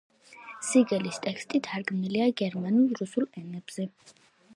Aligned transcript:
სიგელის 0.67 1.19
ტექსტი 1.25 1.61
თარგმნილია 1.67 2.29
გერმანულ, 2.41 2.87
რუსულ 3.01 3.29
ენებზე. 3.43 3.87